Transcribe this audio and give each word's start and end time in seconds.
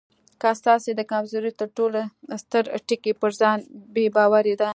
چې 0.41 0.49
ستاسې 0.61 0.91
د 0.95 1.01
کمزورۍ 1.11 1.51
تر 1.61 1.69
ټولو 1.77 1.99
ستر 2.43 2.63
ټکی 2.87 3.13
پر 3.21 3.31
ځان 3.39 3.57
بې 3.93 4.05
باوري 4.15 4.55
ده. 4.61 4.69